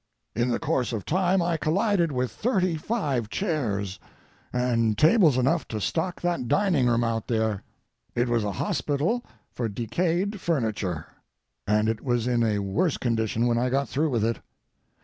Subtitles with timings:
[0.35, 3.99] In the course of time I collided with thirty five chairs
[4.51, 7.61] and tables enough to stock that dining room out there.
[8.15, 11.05] It was a hospital for decayed furniture,
[11.67, 14.39] and it was in a worse condition when I got through with it.